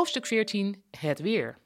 Hoofdstuk 0.00 0.26
14. 0.26 0.82
Het 0.98 1.20
weer. 1.20 1.58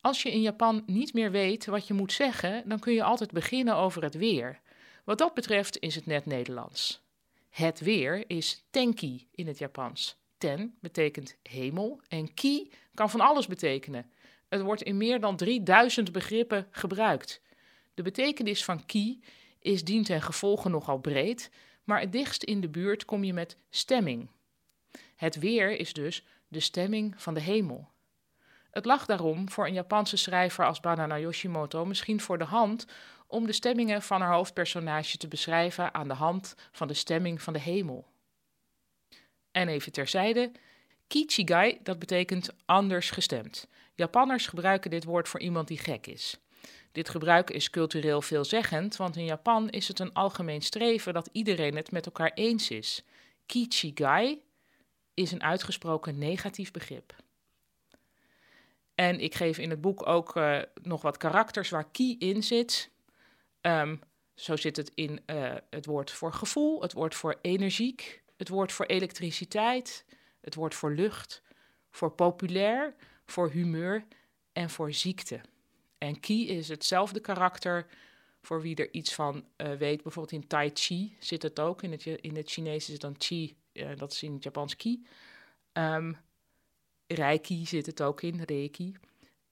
Als 0.00 0.22
je 0.22 0.30
in 0.32 0.40
Japan 0.40 0.82
niet 0.86 1.12
meer 1.12 1.30
weet 1.30 1.66
wat 1.66 1.86
je 1.86 1.94
moet 1.94 2.12
zeggen, 2.12 2.68
dan 2.68 2.78
kun 2.78 2.92
je 2.92 3.02
altijd 3.02 3.30
beginnen 3.30 3.76
over 3.76 4.02
het 4.02 4.14
weer. 4.14 4.60
Wat 5.04 5.18
dat 5.18 5.34
betreft 5.34 5.78
is 5.78 5.94
het 5.94 6.06
net 6.06 6.26
Nederlands. 6.26 7.02
Het 7.50 7.80
weer 7.80 8.30
is 8.30 8.64
tenki 8.70 9.28
in 9.30 9.46
het 9.46 9.58
Japans. 9.58 10.16
Ten 10.38 10.76
betekent 10.80 11.36
hemel 11.42 12.00
en 12.08 12.34
ki 12.34 12.70
kan 12.94 13.10
van 13.10 13.20
alles 13.20 13.46
betekenen. 13.46 14.10
Het 14.48 14.60
wordt 14.60 14.82
in 14.82 14.96
meer 14.96 15.20
dan 15.20 15.36
3000 15.36 16.12
begrippen 16.12 16.66
gebruikt. 16.70 17.40
De 17.94 18.02
betekenis 18.02 18.64
van 18.64 18.86
ki 18.86 19.20
is 19.60 19.84
dient 19.84 20.10
en 20.10 20.22
gevolge 20.22 20.68
nogal 20.68 20.98
breed, 20.98 21.50
maar 21.84 22.00
het 22.00 22.12
dichtst 22.12 22.42
in 22.42 22.60
de 22.60 22.68
buurt 22.68 23.04
kom 23.04 23.24
je 23.24 23.32
met 23.32 23.56
stemming. 23.70 24.28
Het 25.16 25.38
weer 25.38 25.76
is 25.76 25.92
dus 25.92 26.24
de 26.54 26.60
stemming 26.60 27.14
van 27.16 27.34
de 27.34 27.40
hemel. 27.40 27.88
Het 28.70 28.84
lag 28.84 29.06
daarom 29.06 29.50
voor 29.50 29.66
een 29.66 29.72
Japanse 29.72 30.16
schrijver 30.16 30.66
als 30.66 30.80
Banana 30.80 31.18
Yoshimoto 31.18 31.84
misschien 31.84 32.20
voor 32.20 32.38
de 32.38 32.44
hand 32.44 32.86
om 33.26 33.46
de 33.46 33.52
stemmingen 33.52 34.02
van 34.02 34.20
haar 34.20 34.34
hoofdpersonage 34.34 35.16
te 35.16 35.28
beschrijven 35.28 35.94
aan 35.94 36.08
de 36.08 36.14
hand 36.14 36.54
van 36.72 36.88
de 36.88 36.94
stemming 36.94 37.42
van 37.42 37.52
de 37.52 37.60
hemel. 37.60 38.06
En 39.50 39.68
even 39.68 39.92
terzijde, 39.92 40.52
Kichigai, 41.06 41.78
dat 41.82 41.98
betekent 41.98 42.50
anders 42.64 43.10
gestemd. 43.10 43.68
Japanners 43.94 44.46
gebruiken 44.46 44.90
dit 44.90 45.04
woord 45.04 45.28
voor 45.28 45.40
iemand 45.40 45.68
die 45.68 45.78
gek 45.78 46.06
is. 46.06 46.38
Dit 46.92 47.08
gebruik 47.08 47.50
is 47.50 47.70
cultureel 47.70 48.22
veelzeggend, 48.22 48.96
want 48.96 49.16
in 49.16 49.24
Japan 49.24 49.70
is 49.70 49.88
het 49.88 49.98
een 49.98 50.12
algemeen 50.12 50.62
streven 50.62 51.14
dat 51.14 51.28
iedereen 51.32 51.76
het 51.76 51.90
met 51.90 52.06
elkaar 52.06 52.32
eens 52.34 52.70
is. 52.70 53.04
Kichigai 53.46 54.42
is 55.14 55.32
een 55.32 55.42
uitgesproken 55.42 56.18
negatief 56.18 56.70
begrip. 56.70 57.14
En 58.94 59.20
ik 59.20 59.34
geef 59.34 59.58
in 59.58 59.70
het 59.70 59.80
boek 59.80 60.06
ook 60.06 60.36
uh, 60.36 60.58
nog 60.82 61.02
wat 61.02 61.16
karakters 61.16 61.70
waar 61.70 61.90
ki 61.90 62.16
in 62.18 62.42
zit. 62.42 62.90
Um, 63.60 64.00
zo 64.34 64.56
zit 64.56 64.76
het 64.76 64.90
in 64.94 65.20
uh, 65.26 65.54
het 65.70 65.86
woord 65.86 66.10
voor 66.10 66.32
gevoel, 66.32 66.82
het 66.82 66.92
woord 66.92 67.14
voor 67.14 67.38
energiek, 67.40 68.22
het 68.36 68.48
woord 68.48 68.72
voor 68.72 68.86
elektriciteit, 68.86 70.04
het 70.40 70.54
woord 70.54 70.74
voor 70.74 70.92
lucht, 70.92 71.42
voor 71.90 72.10
populair, 72.10 72.94
voor 73.26 73.50
humeur 73.50 74.04
en 74.52 74.70
voor 74.70 74.92
ziekte. 74.92 75.40
En 75.98 76.20
ki 76.20 76.48
is 76.48 76.68
hetzelfde 76.68 77.20
karakter 77.20 77.86
voor 78.44 78.62
wie 78.62 78.76
er 78.76 78.92
iets 78.92 79.14
van 79.14 79.44
uh, 79.56 79.72
weet. 79.72 80.02
Bijvoorbeeld 80.02 80.42
in 80.42 80.46
Tai 80.46 80.70
Chi 80.74 81.16
zit 81.18 81.42
het 81.42 81.60
ook. 81.60 81.82
In 81.82 81.90
het, 81.90 82.04
in 82.04 82.36
het 82.36 82.50
Chinees 82.50 82.86
is 82.86 82.92
het 82.92 83.00
dan 83.00 83.14
Chi, 83.18 83.56
uh, 83.72 83.96
dat 83.96 84.12
is 84.12 84.22
in 84.22 84.32
het 84.32 84.42
Japans 84.42 84.76
Ki. 84.76 85.06
Um, 85.72 86.16
Reiki 87.06 87.66
zit 87.66 87.86
het 87.86 88.02
ook 88.02 88.22
in, 88.22 88.42
Reiki. 88.42 88.96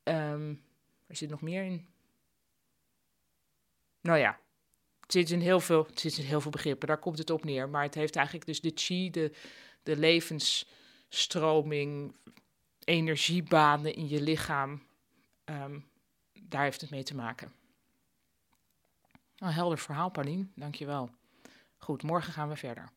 Um, 0.03 0.63
er 1.07 1.17
zit 1.17 1.31
nog 1.31 1.41
meer 1.41 1.65
in. 1.65 1.87
Nou 4.01 4.19
ja, 4.19 4.41
het 5.01 5.13
zit 5.13 5.31
in 5.31 5.41
heel 5.41 5.61
veel, 5.61 5.87
het 5.87 6.01
zit 6.01 6.19
in 6.19 6.25
heel 6.25 6.41
veel 6.41 6.51
begrippen, 6.51 6.89
daar 6.89 6.99
komt 6.99 7.19
het 7.19 7.31
op 7.31 7.45
neer. 7.45 7.69
Maar 7.69 7.83
het 7.83 7.95
heeft 7.95 8.17
eigenlijk 8.17 8.47
dus 8.47 8.61
de 8.61 8.73
chi, 8.75 9.11
de, 9.11 9.33
de 9.83 9.97
levensstroming, 9.97 12.17
energiebanen 12.85 13.95
in 13.95 14.09
je 14.09 14.21
lichaam. 14.21 14.83
Um, 15.45 15.91
daar 16.43 16.63
heeft 16.63 16.81
het 16.81 16.91
mee 16.91 17.03
te 17.03 17.15
maken. 17.15 17.53
Een 19.43 19.53
helder 19.53 19.79
verhaal, 19.79 20.09
Pauline. 20.09 20.47
Dankjewel. 20.55 21.11
Goed, 21.79 22.03
morgen 22.03 22.33
gaan 22.33 22.49
we 22.49 22.57
verder. 22.57 22.89